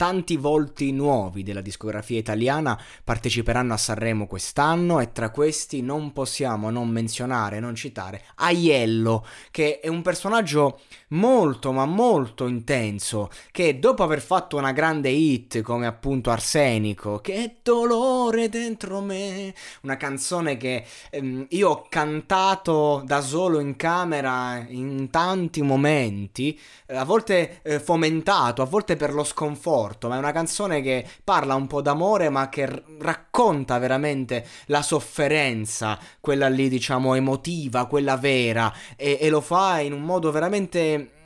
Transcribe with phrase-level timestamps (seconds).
[0.00, 6.70] Tanti volti nuovi della discografia italiana parteciperanno a Sanremo quest'anno e tra questi non possiamo
[6.70, 14.02] non menzionare, non citare Aiello, che è un personaggio molto ma molto intenso, che dopo
[14.02, 20.82] aver fatto una grande hit come appunto Arsenico, che dolore dentro me, una canzone che
[21.10, 28.62] ehm, io ho cantato da solo in camera in tanti momenti, a volte eh, fomentato,
[28.62, 32.28] a volte per lo sconforto morto, ma è una canzone che parla un po' d'amore,
[32.28, 39.28] ma che r- racconta veramente la sofferenza, quella lì diciamo emotiva, quella vera, e, e
[39.28, 41.19] lo fa in un modo veramente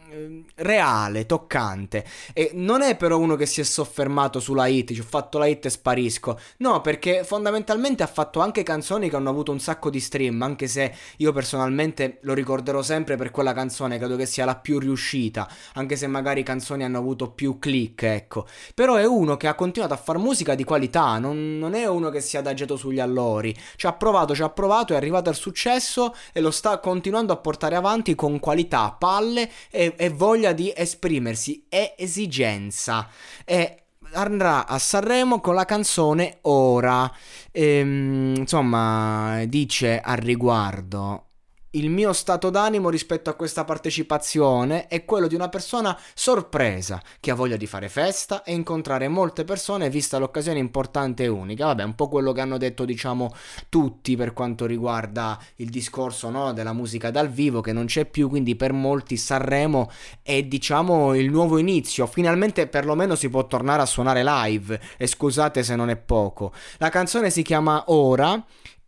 [0.57, 2.05] reale, toccante.
[2.33, 5.47] E non è però uno che si è soffermato sulla hit, ci ho fatto la
[5.47, 6.39] hit e sparisco.
[6.59, 10.69] No, perché fondamentalmente ha fatto anche canzoni che hanno avuto un sacco di stream, anche
[10.69, 15.49] se io personalmente lo ricorderò sempre per quella canzone, credo che sia la più riuscita,
[15.75, 18.47] anche se magari canzoni hanno avuto più click, ecco.
[18.75, 22.11] Però è uno che ha continuato a fare musica di qualità, non, non è uno
[22.11, 23.55] che si è adagiato sugli allori.
[23.77, 27.37] Ci ha provato, ci ha provato, è arrivato al successo e lo sta continuando a
[27.37, 33.09] portare avanti con qualità, palle e e voglia di esprimersi, è esigenza.
[33.45, 37.11] E andrà a Sanremo con la canzone Ora.
[37.53, 41.27] Ehm, insomma, dice al riguardo
[41.75, 47.31] il mio stato d'animo rispetto a questa partecipazione è quello di una persona sorpresa, che
[47.31, 51.67] ha voglia di fare festa e incontrare molte persone vista l'occasione importante e unica.
[51.67, 53.35] Vabbè, un po' quello che hanno detto, diciamo,
[53.69, 58.29] tutti per quanto riguarda il discorso no, della musica dal vivo che non c'è più,
[58.29, 59.91] quindi per molti Sanremo
[60.23, 62.07] è, diciamo, il nuovo inizio.
[62.07, 66.53] Finalmente perlomeno si può tornare a suonare live e scusate se non è poco.
[66.79, 68.43] La canzone si chiama Ora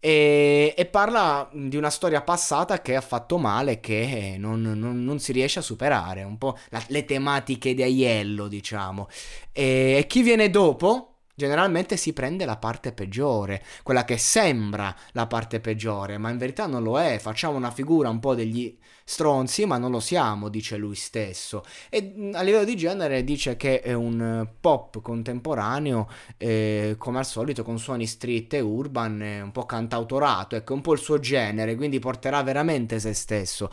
[0.07, 5.19] e, e, parla di una storia passata che ha fatto male, che non, non, non
[5.19, 9.09] si riesce a superare, un po' la, le tematiche di Aiello, diciamo.
[9.51, 11.16] E chi viene dopo?
[11.39, 16.67] Generalmente si prende la parte peggiore, quella che sembra la parte peggiore, ma in verità
[16.67, 17.19] non lo è.
[17.19, 18.75] Facciamo una figura un po' degli
[19.05, 21.63] stronzi, ma non lo siamo, dice lui stesso.
[21.91, 26.09] E a livello di genere dice che è un pop contemporaneo,
[26.39, 30.81] eh, come al solito, con suoni street e urban, eh, un po' cantautorato, ecco, un
[30.81, 33.71] po' il suo genere, quindi porterà veramente se stesso,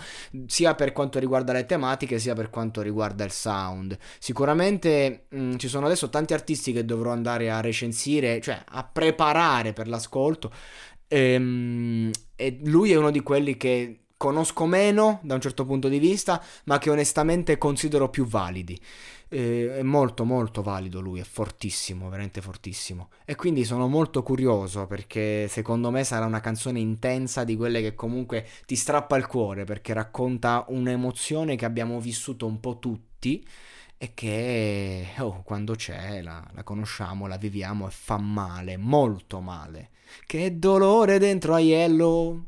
[0.47, 3.97] sia per quanto riguarda le tematiche, sia per quanto riguarda il sound.
[4.19, 9.73] Sicuramente mh, ci sono adesso tanti artisti che dovrò andare a recensire, cioè a preparare
[9.73, 10.51] per l'ascolto.
[11.07, 15.99] Ehm, e lui è uno di quelli che conosco meno da un certo punto di
[15.99, 18.79] vista, ma che onestamente considero più validi.
[19.27, 23.09] Eh, è molto molto valido lui, è fortissimo, veramente fortissimo.
[23.25, 27.95] E quindi sono molto curioso perché secondo me sarà una canzone intensa di quelle che
[27.95, 33.45] comunque ti strappa il cuore perché racconta un'emozione che abbiamo vissuto un po' tutti
[34.03, 39.91] e che oh, quando c'è la, la conosciamo, la viviamo e fa male, molto male.
[40.25, 42.43] Che dolore dentro Aiello